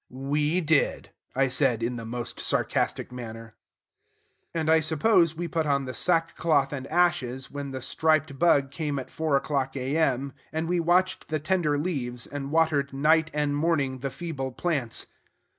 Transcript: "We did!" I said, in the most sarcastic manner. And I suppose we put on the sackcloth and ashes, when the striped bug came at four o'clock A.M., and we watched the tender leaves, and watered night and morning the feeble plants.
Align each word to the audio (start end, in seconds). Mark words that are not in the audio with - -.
"We 0.09 0.61
did!" 0.61 1.11
I 1.35 1.47
said, 1.47 1.83
in 1.83 1.95
the 1.95 2.05
most 2.07 2.39
sarcastic 2.39 3.11
manner. 3.11 3.53
And 4.51 4.67
I 4.67 4.79
suppose 4.79 5.35
we 5.35 5.47
put 5.47 5.67
on 5.67 5.85
the 5.85 5.93
sackcloth 5.93 6.73
and 6.73 6.87
ashes, 6.87 7.51
when 7.51 7.69
the 7.69 7.83
striped 7.83 8.39
bug 8.39 8.71
came 8.71 8.97
at 8.97 9.11
four 9.11 9.37
o'clock 9.37 9.75
A.M., 9.77 10.33
and 10.51 10.67
we 10.67 10.79
watched 10.79 11.27
the 11.27 11.39
tender 11.39 11.77
leaves, 11.77 12.25
and 12.25 12.49
watered 12.49 12.93
night 12.93 13.29
and 13.31 13.55
morning 13.55 13.99
the 13.99 14.09
feeble 14.09 14.51
plants. 14.51 15.05